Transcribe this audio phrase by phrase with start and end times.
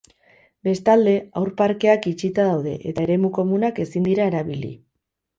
[0.67, 4.71] Bestalde, haur parkeak itxita daude eta eremu komunak ezin dira erabili.